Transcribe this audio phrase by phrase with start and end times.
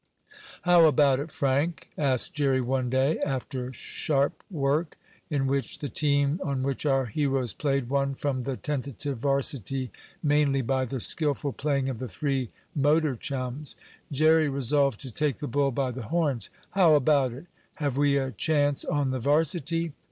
[0.63, 4.97] "How about it, Frank?" asked Jerry one day, after sharp work,
[5.29, 9.91] in which the team on which our heroes played won from the tentative varsity,
[10.23, 13.75] mainly by the skillful playing of the three motor chums.
[14.11, 16.49] Jerry resolved to take the bull by the horns.
[16.71, 17.45] "How about it?
[17.75, 19.93] Have we a chance on the varsity?"